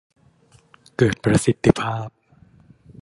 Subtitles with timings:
[0.97, 2.07] เกิดประสิทธิภาพ